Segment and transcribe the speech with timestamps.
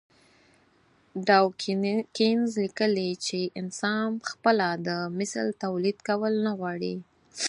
[1.27, 4.89] ډاوکېنز ليکلي چې انسان خپله د
[5.19, 6.95] مثل توليد کول نه غواړي.